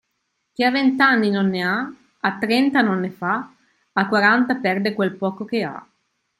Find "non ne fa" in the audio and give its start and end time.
2.81-3.35